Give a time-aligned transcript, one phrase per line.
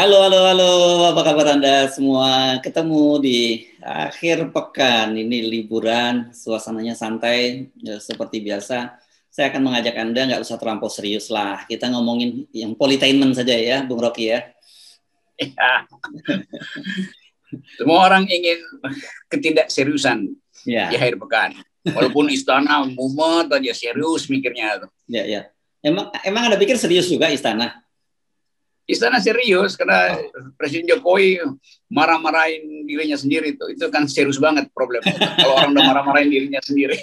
[0.00, 0.72] Halo, halo, halo.
[1.12, 2.56] Apa kabar Anda semua?
[2.64, 5.12] Ketemu di akhir pekan.
[5.12, 8.96] Ini liburan, suasananya santai ya, seperti biasa.
[9.28, 11.68] Saya akan mengajak Anda nggak usah terlampau serius lah.
[11.68, 14.40] Kita ngomongin yang politainment saja ya, Bung Rocky ya.
[15.36, 15.84] Ya.
[17.76, 18.56] Semua orang ingin
[19.28, 20.32] ketidakseriusan
[20.64, 20.88] ya.
[20.88, 21.60] di akhir pekan.
[21.84, 24.80] Walaupun istana mumet aja serius mikirnya.
[25.12, 25.42] Ya, ya.
[25.84, 27.84] Emang emang Anda pikir serius juga istana?
[28.90, 30.18] Istana serius karena
[30.58, 31.38] Presiden Jokowi
[31.86, 34.98] marah-marahin dirinya sendiri itu itu kan serius banget problem
[35.38, 36.98] kalau orang udah marah-marahin dirinya sendiri.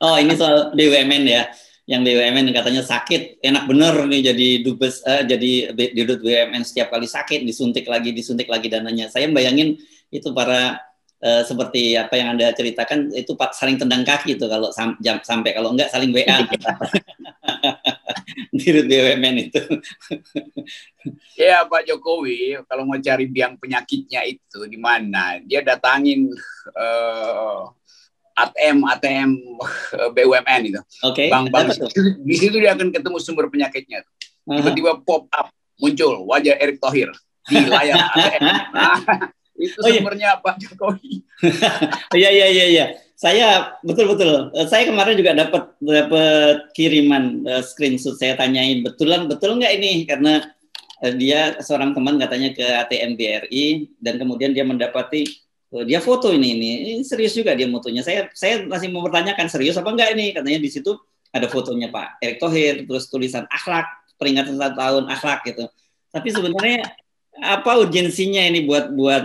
[0.00, 1.50] Oh ini soal BUMN ya,
[1.84, 7.04] yang BUMN katanya sakit, enak bener nih jadi dubes, uh, jadi dirut BUMN setiap kali
[7.04, 9.10] sakit disuntik lagi disuntik lagi dananya.
[9.12, 9.76] Saya bayangin
[10.08, 10.80] itu para
[11.20, 15.52] uh, seperti apa yang anda ceritakan itu saling tendang kaki itu kalau sam jam, sampai
[15.52, 16.40] kalau enggak saling WA.
[18.58, 19.62] dirut BUMN itu.
[21.38, 26.32] ya Pak Jokowi kalau mau cari biang penyakitnya itu di mana dia datangin
[26.74, 27.70] uh,
[28.36, 29.30] ATM ATM
[30.12, 30.80] BUMN itu.
[31.06, 31.26] Oke.
[31.26, 31.28] Okay.
[31.32, 31.72] Bank bank
[32.20, 34.04] di situ dia akan ketemu sumber penyakitnya.
[34.46, 35.50] Tiba-tiba pop up
[35.80, 37.10] muncul wajah Erick Thohir
[37.48, 38.42] di layar ATM.
[38.76, 39.00] Nah,
[39.64, 39.96] itu oh, iya.
[39.96, 40.42] sumbernya iya.
[40.44, 41.12] Pak Jokowi.
[42.12, 44.52] Iya iya iya iya saya betul betul.
[44.52, 48.12] Eh, saya kemarin juga dapat dapat kiriman uh, screenshot.
[48.20, 50.44] Saya tanyain betulan betul nggak ini karena
[51.00, 55.24] uh, dia seorang teman katanya ke ATM BRI dan kemudian dia mendapati
[55.72, 58.04] uh, dia foto ini, ini ini serius juga dia fotonya.
[58.04, 60.92] Saya saya masih mempertanyakan serius apa enggak ini katanya di situ
[61.32, 63.88] ada fotonya Pak Erick Thohir terus tulisan akhlak
[64.20, 65.64] peringatan satu tahun akhlak gitu.
[66.12, 66.84] Tapi sebenarnya
[67.40, 69.24] apa urgensinya ini buat buat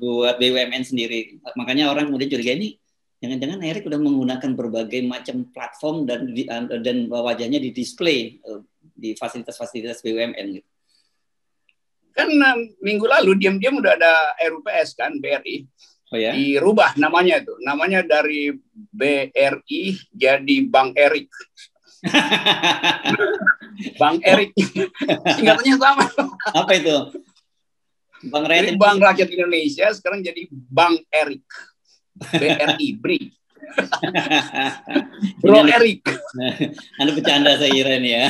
[0.00, 1.44] buat BUMN sendiri?
[1.60, 2.80] Makanya orang kemudian curiga ini
[3.22, 6.42] jangan-jangan Erik udah menggunakan berbagai macam platform dan di,
[6.82, 8.60] dan wajahnya di display eh,
[8.98, 10.68] di fasilitas-fasilitas BUMN gitu.
[12.12, 15.64] Kan um, minggu lalu diam-diam udah ada RUPS kan BRI.
[16.12, 16.36] Oh ya.
[16.36, 17.56] Dirubah namanya itu.
[17.64, 18.52] Namanya dari
[18.92, 21.32] BRI jadi Bank Erik.
[23.96, 24.52] Bang Erik.
[25.24, 26.04] Singkatannya sama.
[26.52, 26.96] Apa itu?
[28.28, 31.48] Bank Rakyat Bank Rakyat Indonesia sekarang jadi Bank Erik.
[32.16, 33.42] BRI, BRI.
[35.42, 36.02] Bro Erik.
[37.00, 38.24] Anda bercanda saya kira ini ya.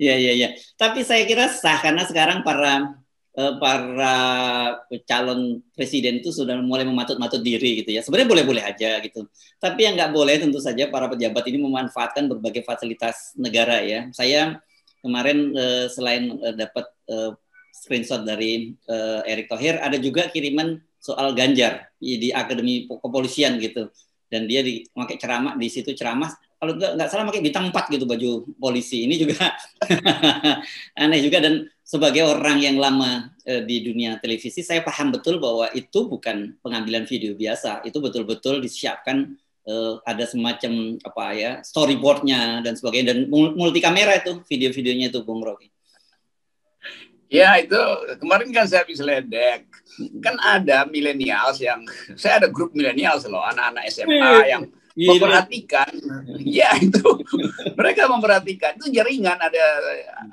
[0.00, 0.48] Iya iya iya.
[0.76, 2.96] Tapi saya kira sah karena sekarang para
[3.36, 4.16] eh, para
[5.06, 8.00] calon presiden itu sudah mulai mematut-matut diri gitu ya.
[8.02, 9.26] Sebenarnya boleh-boleh aja gitu.
[9.60, 14.08] Tapi yang nggak boleh tentu saja para pejabat ini memanfaatkan berbagai fasilitas negara ya.
[14.16, 14.58] Saya
[15.00, 16.86] kemarin eh, selain dapat
[17.70, 18.78] screenshot dari
[19.26, 23.88] Erick Thohir, ada juga kiriman soal Ganjar di Akademi Kepolisian gitu.
[24.30, 26.30] Dan dia di pakai ceramah di situ ceramah.
[26.60, 28.30] Kalau nggak nggak salah pakai bintang 4 gitu baju
[28.60, 29.08] polisi.
[29.08, 29.50] Ini juga
[31.02, 31.42] aneh juga.
[31.42, 36.54] Dan sebagai orang yang lama e, di dunia televisi saya paham betul bahwa itu bukan
[36.62, 37.82] pengambilan video biasa.
[37.82, 39.34] Itu betul-betul disiapkan
[39.66, 39.74] e,
[40.06, 43.16] ada semacam apa ya storyboardnya dan sebagainya.
[43.16, 45.72] Dan multi kamera itu video-videonya itu Bung Rocky
[47.30, 47.78] Ya itu
[48.18, 49.70] kemarin kan saya habis ledek.
[50.18, 51.86] Kan ada milenials yang
[52.18, 54.62] saya ada grup milenials loh, anak-anak SMA yang
[54.98, 55.94] memperhatikan.
[56.42, 57.06] Ya itu
[57.78, 59.64] mereka memperhatikan itu jaringan ada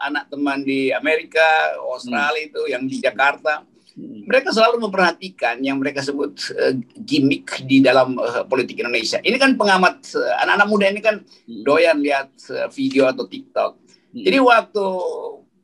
[0.09, 3.61] anak teman di Amerika, Australia itu yang di Jakarta.
[3.97, 6.69] Mereka selalu memperhatikan yang mereka sebut uh,
[7.01, 9.17] gimmick di dalam uh, politik Indonesia.
[9.25, 11.25] Ini kan pengamat uh, anak-anak muda ini kan
[11.65, 13.81] doyan lihat uh, video atau TikTok.
[14.13, 14.85] Jadi waktu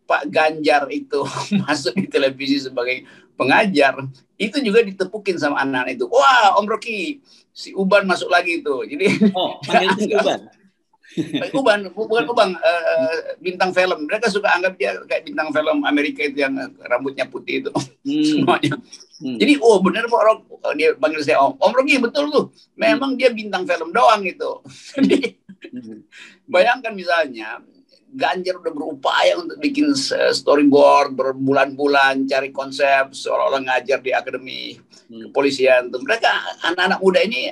[0.03, 1.23] Pak Ganjar itu
[1.63, 3.97] masuk di televisi sebagai pengajar,
[4.37, 6.05] itu juga ditepukin sama anak-anak itu.
[6.11, 8.75] Wah, Om Rocky, si Uban masuk lagi itu.
[8.85, 9.57] Jadi Oh,
[9.97, 10.41] si Uban.
[11.59, 14.09] Uban, bukan Uban, uh, bintang film.
[14.09, 16.57] Mereka suka anggap dia kayak bintang film Amerika itu yang
[16.89, 17.71] rambutnya putih itu
[18.06, 18.25] hmm.
[18.25, 18.73] semuanya.
[19.21, 19.38] Hmm.
[19.38, 20.39] Jadi oh benar Pak Rock,
[20.73, 21.61] dia panggil saya Om.
[21.61, 22.45] Om Rocky betul tuh.
[22.73, 23.19] Memang hmm.
[23.19, 24.51] dia bintang film doang itu.
[24.97, 25.38] Jadi
[25.69, 25.99] hmm.
[26.49, 27.61] bayangkan misalnya
[28.13, 35.33] Ganjar udah berupaya untuk bikin storyboard berbulan-bulan cari konsep seolah-olah ngajar di akademi hmm.
[35.33, 35.89] kepolisian.
[35.89, 36.30] Mereka
[36.62, 37.50] anak-anak muda ini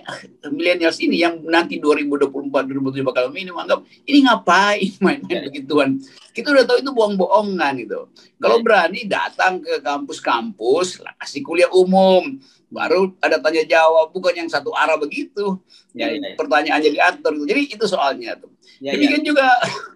[0.54, 5.98] milenials ini yang nanti 2024 2027 bakal ini menganggap ini ngapain main-main begituan.
[6.32, 8.08] Kita udah tahu itu bohong-bohongan gitu.
[8.40, 12.40] Kalau berani datang ke kampus-kampus, kasih kuliah umum,
[12.72, 15.60] baru ada tanya jawab bukan yang satu arah begitu.
[15.92, 16.40] Ya, ya, ya.
[16.40, 17.36] Pertanyaannya diatur.
[17.44, 18.50] Jadi itu soalnya tuh.
[18.80, 19.28] Ya, Demikian ya.
[19.36, 19.46] juga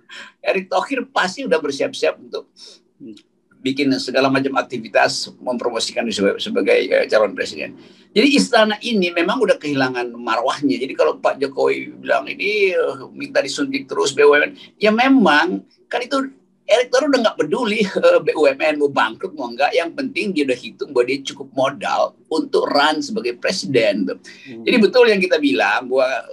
[0.51, 2.51] Erick Thohir pasti udah bersiap-siap untuk
[3.65, 7.73] bikin segala macam aktivitas mempromosikan sebagai, sebagai uh, calon presiden.
[8.13, 10.77] Jadi istana ini memang udah kehilangan marwahnya.
[10.77, 16.29] Jadi kalau Pak Jokowi bilang ini uh, minta disuntik terus BUMN, ya memang kan itu
[16.65, 20.57] Erick Thohir udah nggak peduli uh, BUMN mau bangkrut mau enggak, yang penting dia udah
[20.57, 24.09] hitung bahwa dia cukup modal untuk run sebagai presiden.
[24.09, 24.65] Hmm.
[24.65, 26.25] Jadi betul yang kita bilang bahwa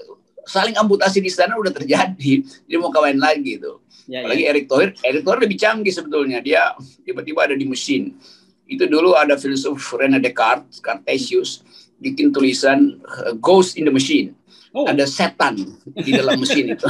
[0.48, 3.84] saling amputasi di sana udah terjadi, dia mau kawin lagi tuh.
[4.08, 4.26] Ya, ya.
[4.26, 4.48] Apalagi ya.
[4.56, 6.38] Erick Thohir, Erick Thohir lebih canggih sebetulnya.
[6.40, 6.74] Dia
[7.04, 8.16] tiba-tiba ada di mesin.
[8.64, 11.60] Itu dulu ada filsuf René Descartes, Cartesius,
[12.00, 14.32] bikin tulisan uh, Ghost in the Machine
[14.72, 14.88] Oh.
[14.88, 16.88] Ada setan di dalam mesin itu.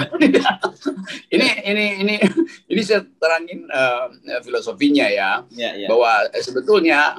[1.35, 2.15] ini ini ini
[2.71, 4.07] ini saya terangin uh,
[4.47, 5.91] filosofinya ya, yeah, yeah.
[5.91, 7.19] bahwa sebetulnya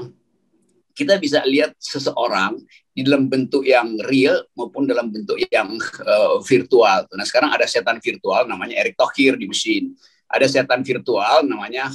[0.95, 2.63] kita bisa lihat seseorang
[2.95, 5.75] di dalam bentuk yang real maupun dalam bentuk yang
[6.07, 7.11] uh, virtual.
[7.11, 9.91] Nah sekarang ada setan virtual namanya Erick Thohir di mesin.
[10.31, 11.91] Ada setan virtual namanya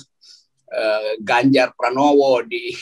[0.68, 2.76] uh, Ganjar Pranowo di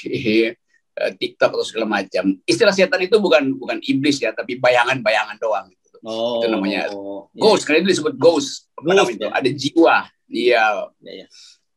[0.96, 2.40] TikTok atau segala macam.
[2.48, 5.68] Istilah setan itu bukan bukan iblis ya, tapi bayangan-bayangan doang.
[6.04, 7.64] Oh, itu namanya oh, ghost.
[7.64, 8.68] Karena itu disebut ghost.
[8.76, 9.24] ghost itu?
[9.24, 9.32] Ya?
[9.32, 9.96] Ada jiwa.
[10.26, 10.64] Iya.
[11.00, 11.26] Ya, ya.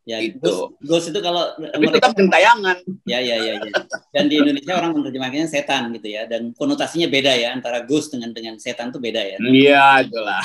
[0.10, 0.42] Ya, itu.
[0.42, 2.78] Ghost, ghost itu kalau tapi mereka, tetap gentayangan.
[3.06, 3.74] Ya, ya, ya, ya.
[4.10, 6.26] Dan di Indonesia orang menerjemahkannya setan gitu ya.
[6.26, 9.38] Dan konotasinya beda ya antara ghost dengan dengan setan itu beda ya.
[9.38, 10.42] Iya, itulah.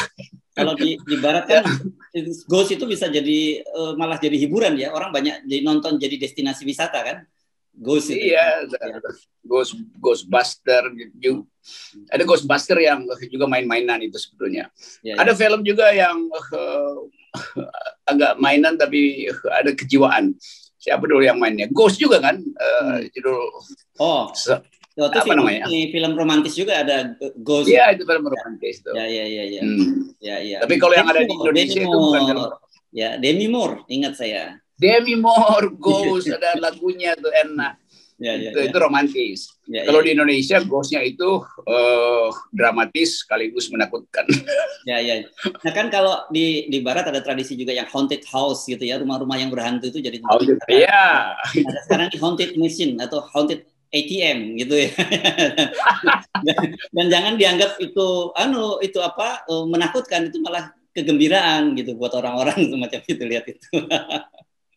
[0.52, 1.64] Kalau di, di barat kan
[2.44, 4.92] ghost itu bisa jadi uh, malah jadi hiburan ya.
[4.92, 7.16] Orang banyak jadi nonton jadi destinasi wisata kan.
[7.74, 8.30] Ghost itu.
[8.30, 8.98] Iya, ya.
[9.44, 10.82] Ghost Ghostbuster
[11.18, 11.44] juga.
[12.12, 14.70] Ada Ghostbuster yang juga main-mainan itu sebetulnya.
[15.02, 15.24] Ya, ya.
[15.26, 16.96] Ada film juga yang uh,
[18.10, 20.36] agak mainan tapi ada kejiwaan.
[20.78, 21.66] Siapa dulu yang mainnya?
[21.72, 22.38] Ghost juga kan?
[22.38, 23.40] Uh, judul
[23.98, 24.28] Oh.
[24.36, 24.60] Se
[24.94, 25.66] Oh, itu apa film, namanya?
[25.66, 27.66] Ini film romantis juga ada Ghost.
[27.66, 28.94] Iya, itu film romantis tuh.
[28.94, 29.62] Ya, ya, ya, ya.
[29.66, 30.14] Hmm.
[30.22, 30.58] ya, ya.
[30.62, 32.42] Tapi kalau yang ada di Indonesia Demi itu bukan film.
[32.94, 34.62] Ya, Demi Moore, ingat saya.
[34.84, 37.80] Demi Moore, Ghost, ada lagunya tuh enak.
[38.14, 38.64] Ya, ya, itu, ya.
[38.70, 39.38] itu romantis.
[39.66, 40.06] Ya, Kalau ya.
[40.06, 44.28] di Indonesia, Ghostnya itu uh, dramatis sekaligus menakutkan.
[44.84, 45.24] Ya, ya.
[45.64, 49.40] Nah kan kalau di di Barat ada tradisi juga yang haunted house gitu ya, rumah-rumah
[49.40, 50.60] yang berhantu itu jadi haunted.
[50.68, 51.40] Iya.
[51.40, 54.92] Ada sekarang haunted machine atau haunted ATM gitu ya.
[56.46, 62.12] dan, dan jangan dianggap itu anu itu apa uh, menakutkan itu malah kegembiraan gitu buat
[62.12, 63.68] orang-orang semacam itu lihat itu.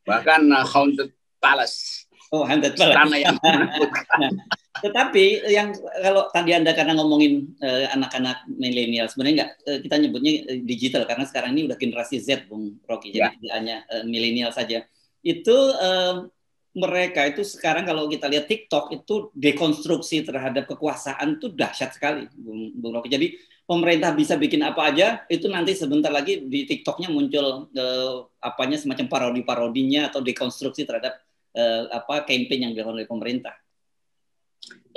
[0.07, 1.11] Bahkan uh, haunted
[1.43, 2.95] palace Oh, haunted palace.
[2.95, 3.71] Tanah yang nah,
[4.83, 5.73] tetapi yang
[6.03, 11.03] kalau tadi anda karena ngomongin uh, anak-anak milenial sebenarnya enggak uh, kita nyebutnya uh, digital
[11.09, 13.33] karena sekarang ini udah generasi Z bung Rocky jadi ya.
[13.33, 14.85] tidak hanya uh, milenial saja
[15.25, 16.29] itu uh,
[16.77, 22.69] mereka itu sekarang kalau kita lihat TikTok itu dekonstruksi terhadap kekuasaan itu dahsyat sekali bung,
[22.77, 23.33] bung Rocky jadi
[23.67, 29.11] pemerintah bisa bikin apa aja itu nanti sebentar lagi di TikToknya muncul uh, apanya semacam
[29.11, 31.19] parodi-parodinya atau dekonstruksi terhadap
[31.51, 33.53] uh, apa campaign yang dilakukan oleh pemerintah.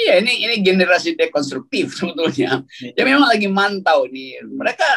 [0.01, 2.65] Iya, ini ini generasi dekonstruktif sebetulnya.
[2.97, 4.41] Ya memang lagi mantau nih.
[4.47, 4.89] Mereka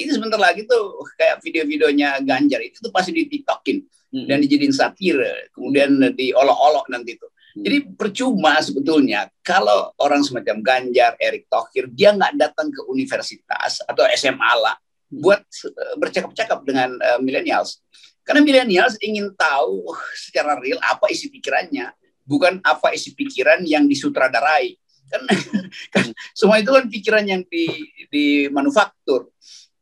[0.00, 3.78] ini sebentar lagi tuh kayak video-videonya Ganjar itu tuh pasti di TikTokin
[4.18, 4.26] hmm.
[4.26, 5.20] dan dijadiin satir,
[5.54, 7.30] kemudian diolok-olok nanti tuh.
[7.58, 7.64] Hmm.
[7.66, 14.06] Jadi percuma sebetulnya kalau orang semacam Ganjar, Erick Thohir, dia nggak datang ke universitas atau
[14.14, 15.18] SMA lah hmm.
[15.18, 17.82] buat eh, bercakap-cakap dengan uh, millennials.
[18.22, 21.90] Karena milenials ingin tahu secara real apa isi pikirannya,
[22.28, 24.78] bukan apa isi pikiran yang disutradarai.
[25.08, 25.24] Kan,
[25.94, 26.04] kan
[26.36, 27.66] semua itu kan pikiran yang di
[28.12, 29.32] di manufaktur,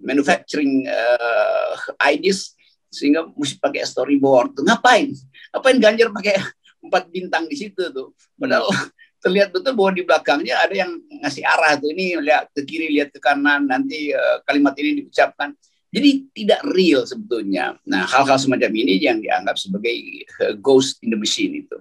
[0.01, 1.75] manufacturing uh,
[2.07, 4.57] ideas sehingga mesti pakai storyboard.
[4.57, 5.11] Tuh ngapain?
[5.53, 6.39] Ngapain Ganjar pakai
[6.87, 8.15] empat bintang di situ tuh?
[8.39, 8.71] Padahal
[9.25, 13.11] terlihat betul bahwa di belakangnya ada yang ngasih arah tuh ini lihat ke kiri lihat
[13.11, 15.51] ke kanan nanti uh, kalimat ini diucapkan
[15.97, 17.79] jadi tidak real sebetulnya.
[17.89, 19.97] Nah, hal-hal semacam ini yang dianggap sebagai
[20.45, 21.77] uh, ghost in the machine itu.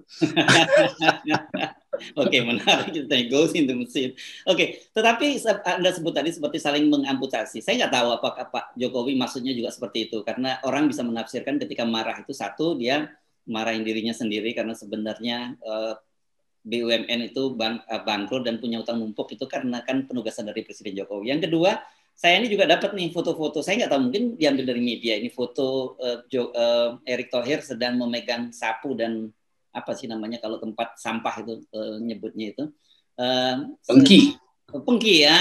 [2.16, 4.16] Oke, okay, menarik kita ghost in the machine.
[4.48, 5.36] Oke, okay, tetapi
[5.68, 7.60] Anda sebut tadi seperti saling mengamputasi.
[7.60, 10.24] Saya nggak tahu apakah Pak Jokowi maksudnya juga seperti itu.
[10.24, 13.12] Karena orang bisa menafsirkan ketika marah itu satu, dia
[13.46, 15.94] marahin dirinya sendiri karena sebenarnya uh, eh,
[16.66, 20.98] BUMN itu bang, uh, bangkrut dan punya utang numpuk itu karena kan penugasan dari Presiden
[20.98, 21.30] Jokowi.
[21.30, 21.78] Yang kedua,
[22.16, 23.62] saya ini juga dapat nih foto-foto.
[23.62, 25.14] Saya nggak tahu mungkin diambil dari media.
[25.14, 29.30] Ini foto uh, jo, uh, Erick Thohir sedang memegang sapu dan
[29.70, 32.64] apa sih namanya kalau tempat sampah itu uh, nyebutnya itu.
[33.14, 34.34] Uh, pengki.
[34.66, 35.38] Pengki ya,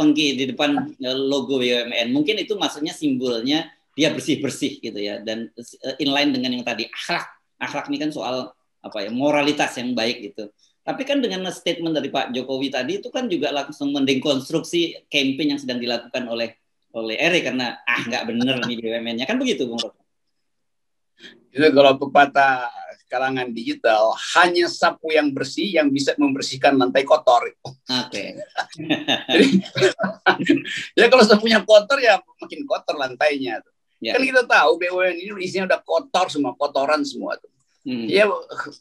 [0.00, 2.08] pengki di depan logo BUMN.
[2.08, 7.41] Mungkin itu maksudnya simbolnya dia bersih-bersih gitu ya dan uh, inline dengan yang tadi akhlak.
[7.62, 8.50] Akhlak ini kan soal
[8.82, 10.50] apa ya moralitas yang baik gitu.
[10.82, 15.60] Tapi kan dengan statement dari Pak Jokowi tadi itu kan juga langsung mendekonstruksi campaign yang
[15.62, 16.58] sedang dilakukan oleh
[16.92, 19.78] oleh Eri karena ah nggak bener nih BUMN-nya kan begitu Bung.
[21.54, 22.66] Itu kalau pepatah
[23.12, 27.44] kalangan digital hanya sapu yang bersih yang bisa membersihkan lantai kotor.
[27.44, 27.76] Oke.
[28.08, 28.28] Okay.
[29.36, 29.46] Jadi
[30.98, 33.60] ya kalau sapunya kotor ya makin kotor lantainya.
[34.02, 34.18] Ya.
[34.18, 37.46] Kan kita tahu BUMN ini isinya udah kotor semua, kotoran semua tuh.
[37.86, 38.10] Hmm.
[38.10, 38.26] Ya,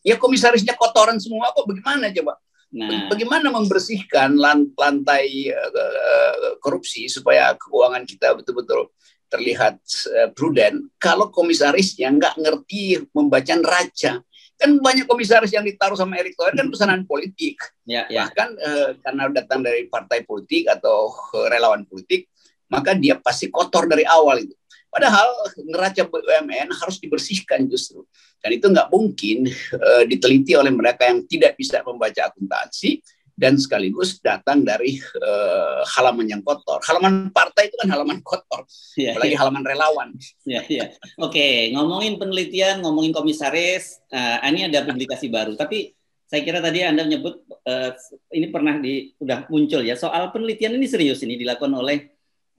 [0.01, 2.41] ya komisarisnya kotoran semua kok bagaimana coba?
[2.73, 3.05] Nah.
[3.11, 4.33] Bagaimana membersihkan
[4.73, 8.89] lantai uh, korupsi supaya keuangan kita betul-betul
[9.29, 9.77] terlihat
[10.09, 14.25] uh, prudent kalau komisarisnya nggak ngerti membaca neraca?
[14.57, 17.61] Kan banyak komisaris yang ditaruh sama Erick Thohir kan pesanan politik.
[17.85, 18.25] Ya, ya.
[18.25, 21.13] Bahkan uh, karena datang dari partai politik atau
[21.49, 22.29] relawan politik,
[22.69, 24.55] maka dia pasti kotor dari awal itu.
[24.91, 25.31] Padahal
[25.63, 28.03] neraca BUMN harus dibersihkan justru.
[28.43, 29.47] Dan itu nggak mungkin
[29.79, 32.99] uh, diteliti oleh mereka yang tidak bisa membaca akuntansi
[33.31, 36.83] dan sekaligus datang dari uh, halaman yang kotor.
[36.83, 38.67] Halaman partai itu kan halaman kotor,
[38.99, 39.39] ya, apalagi ya.
[39.39, 40.09] halaman relawan.
[40.43, 40.91] Ya, ya.
[41.17, 45.55] Oke, ngomongin penelitian, ngomongin komisaris, uh, ini ada publikasi baru.
[45.55, 45.95] Tapi
[46.31, 47.91] saya kira tadi Anda menyebut uh,
[48.31, 52.10] ini pernah di sudah muncul ya soal penelitian ini serius ini dilakukan oleh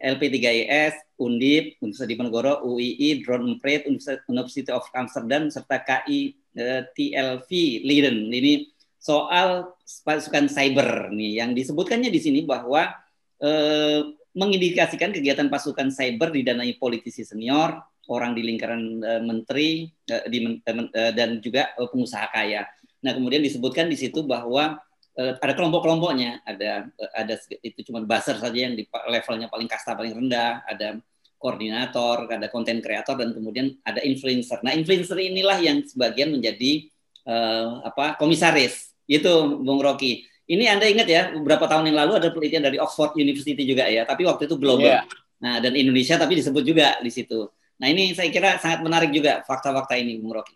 [0.03, 3.87] LP3IS, Undip, Universitas Diponegoro, UII, Drone Emprit,
[4.27, 7.51] University of Amsterdam, serta KI eh, TLV
[7.87, 8.27] Leiden.
[8.35, 8.67] Ini
[8.99, 9.71] soal
[10.03, 12.91] pasukan cyber nih yang disebutkannya di sini bahwa
[13.39, 14.03] eh,
[14.35, 17.79] mengindikasikan kegiatan pasukan cyber didanai politisi senior,
[18.11, 22.67] orang di lingkaran eh, menteri eh, di, eh, dan juga eh, pengusaha kaya.
[23.03, 24.79] Nah, kemudian disebutkan di situ bahwa
[25.17, 30.17] ada kelompok-kelompoknya, ada uh, ada itu cuma buzzer saja yang di levelnya paling kasta paling
[30.17, 30.97] rendah, ada
[31.37, 34.63] koordinator, ada konten kreator dan kemudian ada influencer.
[34.63, 36.89] Nah, influencer inilah yang sebagian menjadi
[37.27, 38.95] uh, apa komisaris.
[39.05, 40.25] Itu Bung Rocky.
[40.49, 44.07] Ini Anda ingat ya, beberapa tahun yang lalu ada penelitian dari Oxford University juga ya,
[44.07, 45.03] tapi waktu itu global.
[45.03, 45.05] Yeah.
[45.43, 47.51] Nah, dan Indonesia tapi disebut juga di situ.
[47.83, 50.55] Nah, ini saya kira sangat menarik juga fakta-fakta ini, Bung Rocky.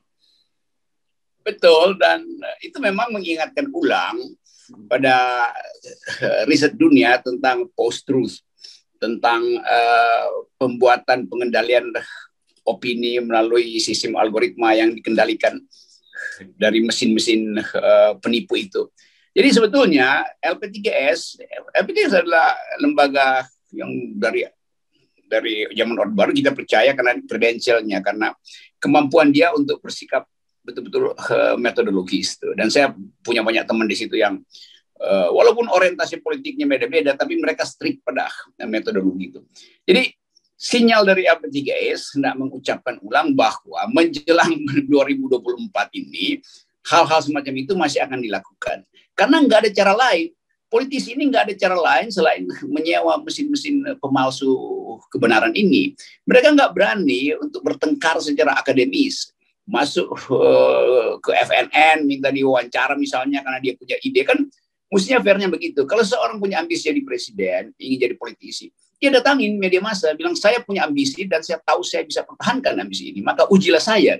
[1.42, 2.22] Betul, dan
[2.62, 4.18] itu memang mengingatkan ulang
[4.90, 5.48] pada
[6.22, 8.42] eh, riset dunia tentang post-truth,
[8.96, 11.92] tentang uh, pembuatan pengendalian
[12.64, 15.60] opini melalui sistem algoritma yang dikendalikan
[16.56, 18.88] dari mesin-mesin uh, penipu itu.
[19.36, 21.44] Jadi sebetulnya LP3S,
[21.76, 24.48] LP3S adalah lembaga yang dari
[25.26, 28.32] dari zaman Orde Baru kita percaya karena kredensialnya, karena
[28.80, 30.24] kemampuan dia untuk bersikap
[30.66, 32.52] betul-betul uh, metodologis tuh.
[32.58, 32.90] Dan saya
[33.22, 34.42] punya banyak teman di situ yang
[34.98, 38.26] uh, walaupun orientasi politiknya beda-beda, tapi mereka strict pada
[38.66, 39.40] metodologi itu.
[39.86, 40.10] Jadi
[40.58, 44.58] sinyal dari AP3S hendak mengucapkan ulang bahwa menjelang
[44.90, 46.42] 2024 ini
[46.90, 48.82] hal-hal semacam itu masih akan dilakukan.
[49.14, 50.34] Karena nggak ada cara lain.
[50.66, 52.42] Politisi ini nggak ada cara lain selain
[52.74, 54.50] menyewa mesin-mesin pemalsu
[55.14, 55.94] kebenaran ini.
[56.26, 59.35] Mereka nggak berani untuk bertengkar secara akademis
[59.66, 64.38] masuk uh, ke FNN minta diwawancara misalnya karena dia punya ide kan
[64.86, 65.82] mestinya fairnya begitu.
[65.84, 70.62] Kalau seorang punya ambisi jadi presiden, ingin jadi politisi, dia datangin media massa bilang saya
[70.62, 74.16] punya ambisi dan saya tahu saya bisa pertahankan ambisi ini, maka ujilah saya.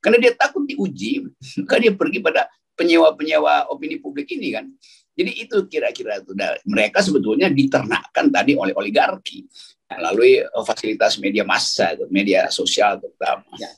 [0.00, 1.28] Karena dia takut diuji,
[1.60, 4.64] maka dia pergi pada penyewa-penyewa opini publik ini kan.
[5.12, 6.32] Jadi itu kira-kira itu.
[6.32, 9.44] Nah, mereka sebetulnya diternakkan tadi oleh oligarki
[9.90, 13.44] melalui fasilitas media massa, media sosial terutama.
[13.60, 13.68] Ya.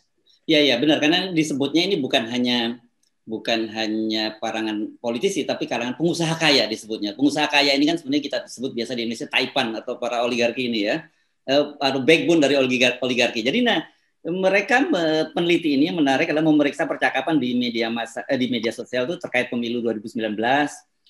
[0.43, 2.83] Iya iya benar karena disebutnya ini bukan hanya
[3.23, 7.15] bukan hanya karangan politisi tapi karangan pengusaha kaya disebutnya.
[7.15, 10.91] Pengusaha kaya ini kan sebenarnya kita sebut biasa di Indonesia taipan atau para oligarki ini
[10.91, 11.07] ya.
[11.43, 13.43] Eh, atau backbone dari oligarki.
[13.43, 13.83] Jadi nah
[14.23, 14.87] mereka
[15.35, 19.51] peneliti ini menarik adalah memeriksa percakapan di media masa eh, di media sosial itu terkait
[19.51, 20.39] pemilu 2019,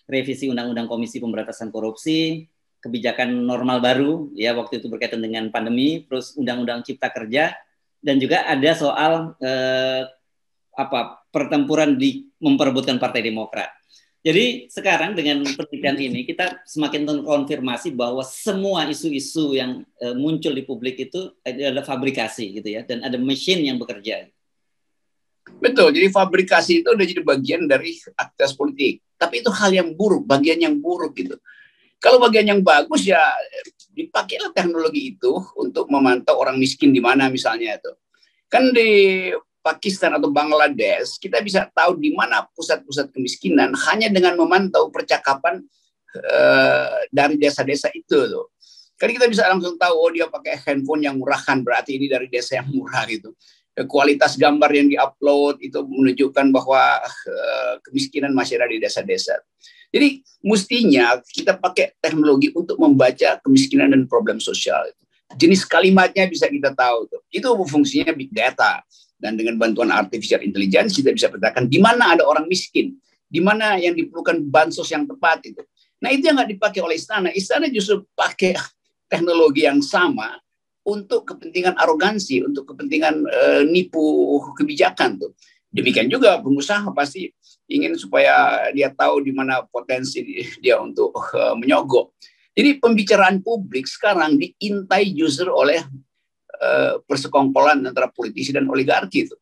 [0.08, 2.48] revisi undang-undang Komisi Pemberantasan Korupsi,
[2.80, 7.52] kebijakan normal baru ya waktu itu berkaitan dengan pandemi, terus undang-undang Cipta Kerja
[8.02, 10.02] dan juga ada soal eh,
[10.74, 13.70] apa pertempuran di memperebutkan Partai Demokrat.
[14.22, 20.62] Jadi sekarang dengan penelitian ini kita semakin terkonfirmasi bahwa semua isu-isu yang eh, muncul di
[20.62, 24.30] publik itu adalah fabrikasi gitu ya dan ada mesin yang bekerja.
[25.58, 29.02] Betul, jadi fabrikasi itu udah jadi bagian dari aktivitas politik.
[29.18, 31.34] Tapi itu hal yang buruk, bagian yang buruk gitu.
[31.98, 33.18] Kalau bagian yang bagus ya
[33.92, 37.92] dipakailah teknologi itu untuk memantau orang miskin di mana misalnya itu.
[38.48, 39.30] Kan di
[39.62, 45.62] Pakistan atau Bangladesh kita bisa tahu di mana pusat-pusat kemiskinan hanya dengan memantau percakapan
[46.18, 48.50] uh, dari desa-desa itu loh.
[48.98, 52.58] Kan kita bisa langsung tahu oh dia pakai handphone yang murahan berarti ini dari desa
[52.58, 53.32] yang murah gitu.
[53.88, 59.40] Kualitas gambar yang diupload itu menunjukkan bahwa uh, kemiskinan masih ada di desa-desa.
[59.92, 65.02] Jadi mestinya kita pakai teknologi untuk membaca kemiskinan dan problem sosial itu.
[65.36, 67.20] Jenis kalimatnya bisa kita tahu tuh.
[67.28, 68.80] Itu fungsinya big data.
[69.22, 72.98] Dan dengan bantuan artificial intelligence kita bisa petakan di mana ada orang miskin,
[73.30, 75.62] di mana yang diperlukan bansos yang tepat itu.
[76.02, 77.30] Nah itu yang nggak dipakai oleh istana.
[77.30, 78.58] Istana justru pakai
[79.06, 80.42] teknologi yang sama
[80.82, 84.02] untuk kepentingan arogansi, untuk kepentingan uh, nipu
[84.58, 85.30] kebijakan tuh.
[85.72, 87.32] Demikian juga pengusaha pasti
[87.64, 90.20] ingin supaya dia tahu di mana potensi
[90.60, 92.12] dia untuk uh, menyogok.
[92.52, 95.80] Jadi pembicaraan publik sekarang diintai justru oleh
[96.60, 99.36] uh, persekongkolan antara politisi dan oligarki itu,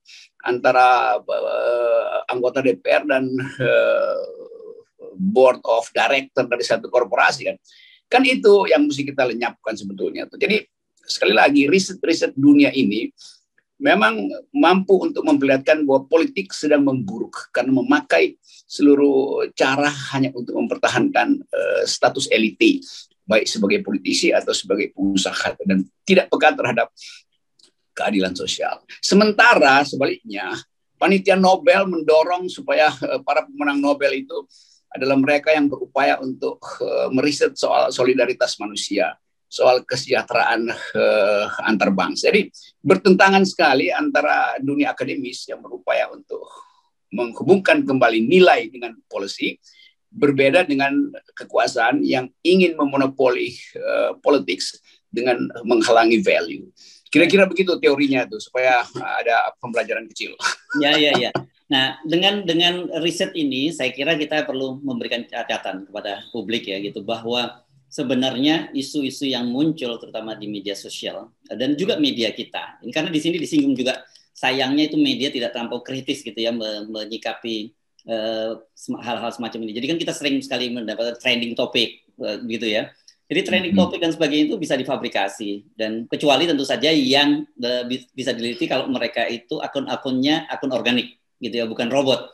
[0.47, 3.27] antara uh, anggota DPR dan
[5.19, 7.57] board of director dari satu korporasi kan.
[8.07, 10.31] Kan itu yang mesti kita lenyapkan sebetulnya.
[10.31, 10.63] Jadi
[11.03, 13.11] sekali lagi riset-riset dunia ini
[13.81, 18.37] memang mampu untuk memperlihatkan bahwa politik sedang memburuk karena memakai
[18.69, 22.85] seluruh cara hanya untuk mempertahankan uh, status elite
[23.25, 26.93] baik sebagai politisi atau sebagai pengusaha dan tidak peka terhadap
[27.97, 28.85] keadilan sosial.
[29.01, 30.55] Sementara sebaliknya
[31.01, 34.45] panitia Nobel mendorong supaya uh, para pemenang Nobel itu
[34.91, 39.17] adalah mereka yang berupaya untuk uh, meriset soal solidaritas manusia
[39.51, 42.31] soal kesejahteraan uh, antar bangsa.
[42.31, 46.47] Jadi bertentangan sekali antara dunia akademis yang berupaya untuk
[47.11, 49.59] menghubungkan kembali nilai dengan polisi
[50.11, 54.63] berbeda dengan kekuasaan yang ingin memonopoli uh, politik
[55.11, 56.71] dengan menghalangi value.
[57.11, 60.39] Kira-kira begitu teorinya tuh supaya ada pembelajaran kecil.
[60.79, 61.35] Ya ya ya.
[61.67, 67.03] Nah, dengan dengan riset ini saya kira kita perlu memberikan catatan kepada publik ya gitu
[67.03, 72.79] bahwa sebenarnya isu-isu yang muncul terutama di media sosial dan juga media kita.
[72.87, 76.55] Ini karena di sini disinggung juga sayangnya itu media tidak terlampau kritis gitu ya
[76.87, 77.75] menyikapi
[78.07, 79.73] eh, hal-hal semacam ini.
[79.75, 82.93] Jadi kan kita sering sekali mendapatkan trending topik uh, gitu ya.
[83.31, 83.91] Jadi trending mm-hmm.
[83.95, 88.91] topik dan sebagainya itu bisa difabrikasi dan kecuali tentu saja yang uh, bisa diteliti kalau
[88.91, 92.27] mereka itu akun-akunnya akun organik gitu ya, bukan robot.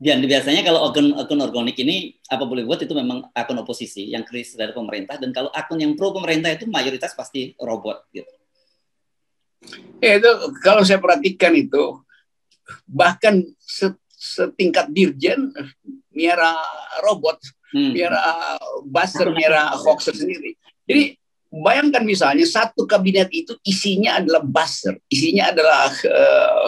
[0.00, 4.24] Dan biasanya kalau akun akun organik ini apa boleh buat itu memang akun oposisi yang
[4.24, 8.32] kritis dari pemerintah dan kalau akun yang pro pemerintah itu mayoritas pasti robot gitu.
[10.00, 10.30] Ya itu
[10.64, 12.00] kalau saya perhatikan itu
[12.88, 13.44] bahkan
[14.08, 15.52] setingkat dirjen
[16.16, 16.56] miara
[17.04, 17.36] robot,
[17.76, 17.92] hmm.
[17.92, 18.56] miara
[18.88, 20.56] buzzer, miara hoax sendiri.
[20.88, 26.66] Jadi Bayangkan misalnya satu kabinet itu isinya adalah buzzer, isinya adalah eh,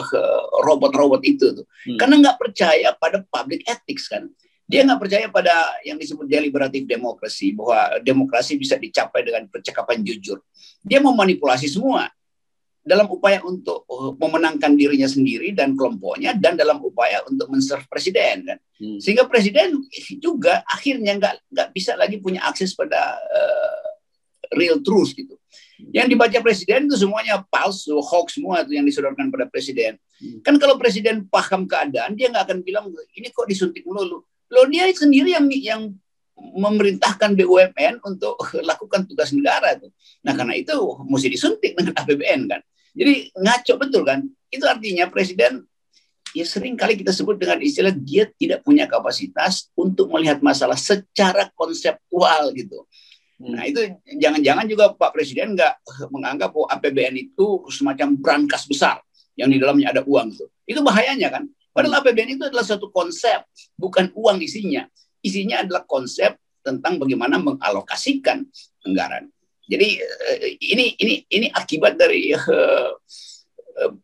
[0.67, 1.67] robot-robot uh, itu tuh.
[1.87, 1.99] Hmm.
[2.03, 4.27] Karena nggak percaya pada public ethics kan.
[4.67, 5.55] Dia nggak percaya pada
[5.87, 10.43] yang disebut deliberative demokrasi bahwa demokrasi bisa dicapai dengan percakapan jujur.
[10.83, 12.11] Dia memanipulasi semua
[12.83, 18.51] dalam upaya untuk uh, memenangkan dirinya sendiri dan kelompoknya dan dalam upaya untuk menserve presiden
[18.51, 18.59] kan.
[18.83, 18.99] Hmm.
[18.99, 19.79] Sehingga presiden
[20.19, 23.92] juga akhirnya nggak nggak bisa lagi punya akses pada uh,
[24.57, 25.37] real truth gitu.
[25.91, 29.99] Yang dibaca presiden itu semuanya palsu, hoax semua itu yang disodorkan pada presiden.
[30.23, 30.39] Hmm.
[30.47, 32.87] Kan kalau presiden paham keadaan, dia nggak akan bilang
[33.19, 34.23] ini kok disuntik melulu.
[34.53, 35.83] Loh dia sendiri yang yang
[36.39, 38.39] memerintahkan BUMN untuk
[38.69, 39.89] lakukan tugas negara itu.
[40.23, 40.75] Nah karena itu
[41.09, 42.61] mesti disuntik dengan APBN kan.
[42.93, 44.21] Jadi ngaco betul kan.
[44.53, 45.65] Itu artinya presiden
[46.33, 51.49] ya sering kali kita sebut dengan istilah dia tidak punya kapasitas untuk melihat masalah secara
[51.53, 52.85] konseptual gitu.
[53.43, 55.83] Nah itu jangan-jangan juga Pak Presiden nggak
[56.15, 59.03] menganggap bahwa APBN itu semacam brankas besar
[59.35, 60.47] yang di dalamnya ada uang itu.
[60.63, 61.51] Itu bahayanya kan.
[61.75, 63.43] Padahal APBN itu adalah satu konsep,
[63.75, 64.87] bukan uang isinya.
[65.25, 68.47] Isinya adalah konsep tentang bagaimana mengalokasikan
[68.87, 69.27] anggaran.
[69.67, 72.91] Jadi eh, ini ini ini akibat dari uh,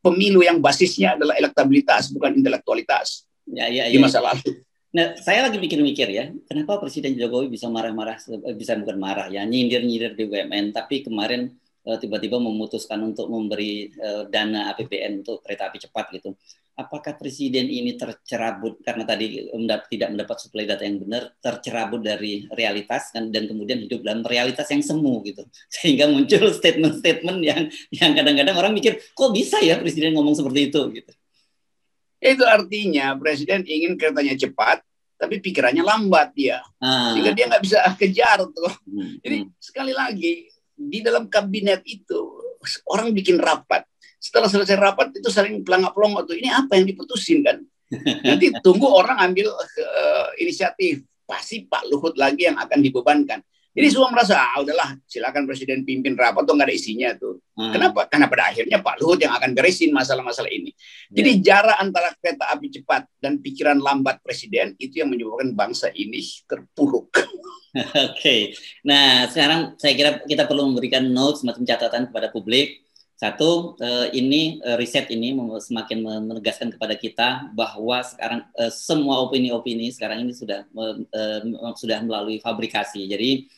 [0.03, 4.58] pemilu yang basisnya adalah elektabilitas bukan intelektualitas ya, ya, ya, di masa lalu.
[4.89, 9.45] Nah, saya lagi mikir-mikir ya, kenapa Presiden Jokowi bisa marah-marah, eh, bisa bukan marah ya,
[9.45, 11.53] nyindir-nyindir BUMN, tapi kemarin
[11.85, 16.33] uh, tiba-tiba memutuskan untuk memberi uh, dana APBN untuk kereta api cepat gitu.
[16.73, 19.51] Apakah Presiden ini tercerabut karena tadi
[19.93, 24.73] tidak mendapat suplai data yang benar, tercerabut dari realitas dan, dan kemudian hidup dalam realitas
[24.73, 30.17] yang semu gitu, sehingga muncul statement-statement yang yang kadang-kadang orang mikir kok bisa ya Presiden
[30.17, 31.18] ngomong seperti itu gitu.
[32.19, 34.83] Itu artinya presiden ingin keretanya cepat,
[35.19, 36.63] tapi pikirannya lambat dia.
[36.79, 37.15] Ah.
[37.15, 38.73] Sehingga dia nggak bisa kejar tuh.
[38.87, 39.19] Hmm.
[39.25, 39.51] Jadi hmm.
[39.59, 40.47] sekali lagi
[40.79, 42.19] di dalam kabinet itu
[42.91, 43.87] orang bikin rapat.
[44.19, 46.35] Setelah selesai rapat itu saling pelangap-pelongo tuh.
[46.39, 47.59] Ini apa yang diputusin kan?
[48.27, 51.03] Nanti tunggu orang ambil uh, inisiatif.
[51.29, 53.39] Pasti Pak Luhut lagi yang akan dibebankan.
[53.79, 57.39] Jadi semua merasa, ah udahlah silakan presiden pimpin rapat tuh nggak ada isinya tuh.
[57.55, 57.71] Hmm.
[57.71, 58.11] Kenapa?
[58.11, 60.75] Karena pada akhirnya Pak Luhut yang akan beresin masalah-masalah ini.
[61.15, 61.43] Jadi yeah.
[61.47, 66.19] jarak antara kereta api cepat dan pikiran lambat presiden itu yang menyebabkan bangsa ini
[66.51, 67.15] terpuruk.
[67.79, 68.41] Oke, okay.
[68.83, 72.83] nah sekarang saya kira kita perlu memberikan notes semacam catatan kepada publik.
[73.19, 79.91] Satu, eh, ini eh, riset ini semakin menegaskan kepada kita bahwa sekarang eh, semua opini-opini
[79.91, 80.67] sekarang ini sudah
[81.75, 83.11] sudah melalui fabrikasi.
[83.11, 83.51] Jadi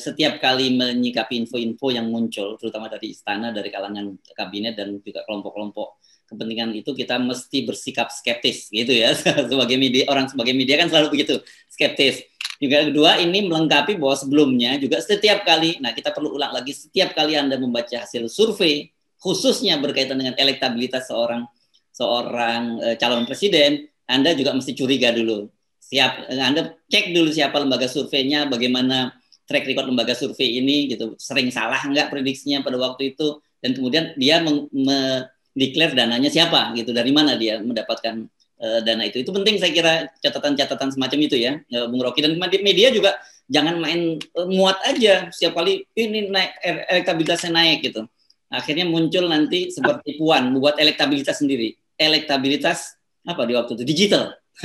[0.00, 6.00] setiap kali menyikapi info-info yang muncul, terutama dari istana, dari kalangan kabinet dan juga kelompok-kelompok
[6.28, 9.12] kepentingan itu kita mesti bersikap skeptis gitu ya.
[9.50, 11.40] Sebagai media orang sebagai media kan selalu begitu
[11.72, 12.24] skeptis.
[12.58, 17.14] Juga kedua ini melengkapi bahwa sebelumnya juga setiap kali nah kita perlu ulang lagi setiap
[17.14, 18.90] kali anda membaca hasil survei
[19.22, 21.46] khususnya berkaitan dengan elektabilitas seorang
[21.94, 25.52] seorang uh, calon presiden anda juga mesti curiga dulu.
[25.78, 29.12] Siap Anda cek dulu siapa lembaga surveinya, bagaimana
[29.48, 34.12] track record lembaga survei ini gitu, sering salah nggak prediksinya pada waktu itu dan kemudian
[34.20, 38.28] dia mendeklar dananya siapa gitu, dari mana dia mendapatkan
[38.60, 39.24] uh, dana itu.
[39.24, 43.16] Itu penting saya kira catatan-catatan semacam itu ya, uh, Bung Rocky dan media juga
[43.48, 46.52] jangan main uh, muat aja setiap kali ini naik
[46.92, 48.04] elektabilitasnya naik gitu.
[48.52, 51.76] Akhirnya muncul nanti seperti Puan membuat elektabilitas sendiri.
[51.98, 52.96] Elektabilitas
[53.28, 54.32] apa di waktu itu digital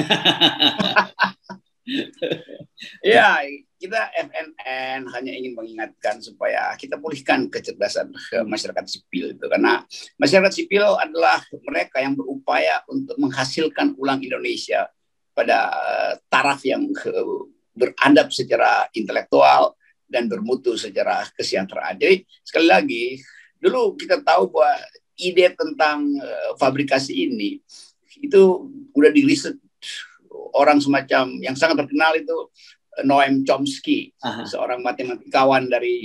[3.06, 3.43] ya,
[3.84, 8.15] kita FNN hanya ingin mengingatkan supaya kita pulihkan kecerdasan
[8.48, 9.84] masyarakat sipil itu karena
[10.15, 14.88] masyarakat sipil adalah mereka yang berupaya untuk menghasilkan ulang Indonesia
[15.36, 15.67] pada
[16.32, 16.88] taraf yang
[17.76, 19.76] berandap secara intelektual
[20.08, 22.00] dan bermutu secara kesejahteraan.
[22.00, 23.06] Jadi sekali lagi
[23.60, 24.80] dulu kita tahu bahwa
[25.19, 27.60] ide tentang uh, fabrikasi ini
[28.24, 29.60] itu udah diriset
[30.54, 34.45] orang semacam yang sangat terkenal itu eh, Noam Chomsky, Aha.
[34.45, 35.95] seorang matematikawan dari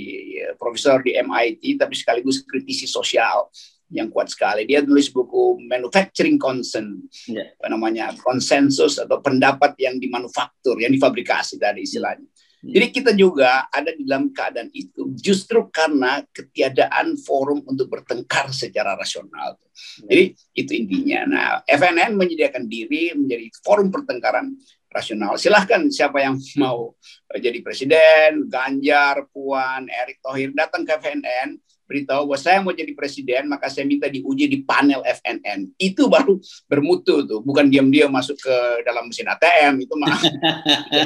[0.41, 3.45] eh, profesor di MIT, tapi sekaligus kritisi sosial
[3.93, 4.65] yang kuat sekali.
[4.65, 7.53] Dia tulis buku Manufacturing Consent, yeah.
[7.61, 12.25] apa namanya konsensus atau pendapat yang dimanufaktur, yang difabrikasi tadi istilahnya.
[12.59, 12.75] Hmm.
[12.75, 18.99] Jadi kita juga ada di dalam keadaan itu justru karena ketiadaan forum untuk bertengkar secara
[18.99, 19.55] rasional.
[19.55, 20.07] Hmm.
[20.11, 20.23] Jadi
[20.59, 21.19] itu intinya.
[21.25, 24.53] Nah, FNN menyediakan diri menjadi forum pertengkaran
[24.89, 25.37] rasional.
[25.37, 26.97] Silahkan siapa yang mau
[27.31, 33.49] jadi presiden, Ganjar, Puan, Erick Thohir datang ke FNN, beritahu bahwa saya mau jadi presiden,
[33.49, 35.77] maka saya minta diuji di panel FNN.
[35.77, 40.17] Itu baru bermutu tuh, bukan diam-diam masuk ke dalam mesin ATM itu mah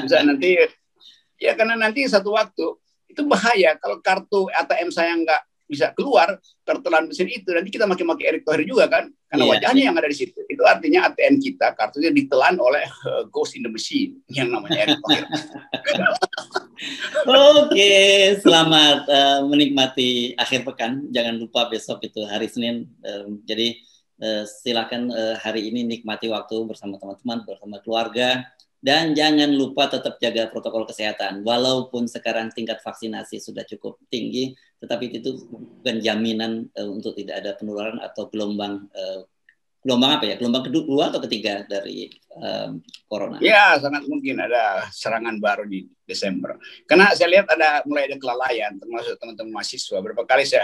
[0.04, 0.60] bisa nanti
[1.44, 2.66] Ya karena nanti satu waktu
[3.12, 8.26] itu bahaya kalau kartu ATM saya nggak bisa keluar tertelan mesin itu nanti kita makin-makin
[8.32, 9.52] Erick Thohir juga kan karena yeah.
[9.52, 13.66] wajahnya yang ada di situ itu artinya ATM kita kartunya ditelan oleh uh, ghost in
[13.66, 15.26] the machine yang namanya Erick Thohir.
[17.64, 17.94] Oke,
[18.40, 21.10] selamat uh, menikmati akhir pekan.
[21.10, 22.86] Jangan lupa besok itu hari Senin.
[23.02, 23.74] Uh, jadi
[24.22, 28.46] uh, silakan uh, hari ini nikmati waktu bersama teman-teman, bersama keluarga
[28.84, 31.42] dan jangan lupa tetap jaga protokol kesehatan.
[31.42, 34.52] Walaupun sekarang tingkat vaksinasi sudah cukup tinggi,
[34.84, 38.92] tetapi itu bukan jaminan untuk tidak ada penularan atau gelombang
[39.84, 40.36] gelombang apa ya?
[40.40, 42.08] Gelombang kedua atau ketiga dari
[42.40, 43.38] um, corona?
[43.44, 46.56] Ya, sangat mungkin ada serangan baru di Desember.
[46.88, 50.00] Karena saya lihat ada mulai ada kelalaian, termasuk teman-teman mahasiswa.
[50.00, 50.64] Berapa kali saya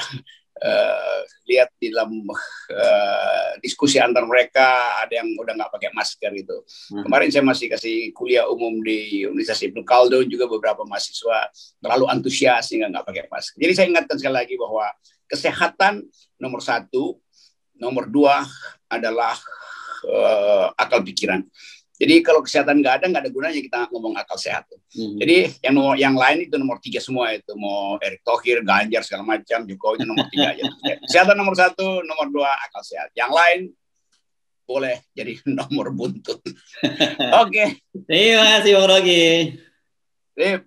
[0.63, 1.19] uh,
[1.51, 6.57] lihat di dalam uh, diskusi antar mereka ada yang udah nggak pakai masker gitu.
[6.95, 7.03] Hmm.
[7.03, 11.51] Kemarin saya masih kasih kuliah umum di Universitas Ibnu Khaldun juga beberapa mahasiswa
[11.83, 13.59] terlalu antusias sehingga nggak pakai masker.
[13.59, 14.87] Jadi saya ingatkan sekali lagi bahwa
[15.27, 16.07] kesehatan
[16.39, 17.19] nomor satu,
[17.75, 18.47] nomor dua
[18.89, 19.37] adalah
[20.03, 21.45] uh, akal pikiran.
[21.99, 24.63] Jadi kalau kesehatan nggak ada, nggak ada gunanya kita ngomong akal sehat.
[24.95, 25.19] Hmm.
[25.19, 29.27] Jadi yang nomor yang lain itu nomor tiga semua itu mau Erick Thohir, Ganjar segala
[29.27, 30.63] macam, Jokowi itu nomor tiga aja.
[31.03, 33.11] Kesehatan nomor satu, nomor dua akal sehat.
[33.19, 33.59] Yang lain
[34.63, 36.39] boleh jadi nomor buntut.
[37.43, 37.51] Oke.
[37.51, 37.67] Okay.
[38.07, 39.25] Terima kasih Bang Rogi.
[40.39, 40.61] Sip.